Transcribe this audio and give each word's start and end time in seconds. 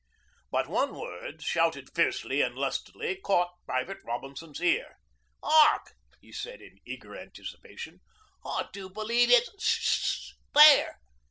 But 0.49 0.67
one 0.67 0.95
word, 0.99 1.43
shouted 1.43 1.93
fiercely 1.93 2.41
and 2.41 2.55
lustily, 2.55 3.17
caught 3.17 3.53
Private 3.67 3.99
Robinson's 4.03 4.59
ear. 4.59 4.97
''Ark!' 5.43 5.93
he 6.19 6.31
said 6.31 6.59
in 6.59 6.79
eager 6.87 7.15
anticipation. 7.15 7.99
'I 8.43 8.69
do 8.73 8.89
believe 8.89 9.29
it's 9.29 9.51
s 9.53 9.61
sh! 9.63 10.31
There!' 10.55 10.97